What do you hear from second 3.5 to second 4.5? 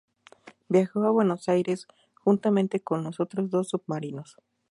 dos submarinos.